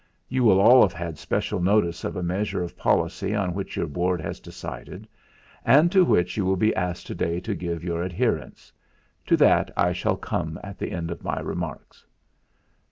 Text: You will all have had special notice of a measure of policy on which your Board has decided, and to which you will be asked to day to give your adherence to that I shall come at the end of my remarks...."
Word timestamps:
You 0.27 0.43
will 0.43 0.59
all 0.59 0.81
have 0.81 0.93
had 0.93 1.19
special 1.19 1.61
notice 1.61 2.03
of 2.03 2.15
a 2.15 2.23
measure 2.23 2.63
of 2.63 2.75
policy 2.75 3.35
on 3.35 3.53
which 3.53 3.77
your 3.77 3.85
Board 3.85 4.19
has 4.19 4.39
decided, 4.39 5.07
and 5.63 5.91
to 5.91 6.03
which 6.03 6.35
you 6.35 6.43
will 6.43 6.55
be 6.55 6.75
asked 6.75 7.05
to 7.05 7.13
day 7.13 7.39
to 7.41 7.53
give 7.53 7.83
your 7.83 8.01
adherence 8.01 8.73
to 9.27 9.37
that 9.37 9.69
I 9.77 9.91
shall 9.93 10.17
come 10.17 10.59
at 10.63 10.79
the 10.79 10.91
end 10.91 11.11
of 11.11 11.23
my 11.23 11.39
remarks...." 11.39 12.03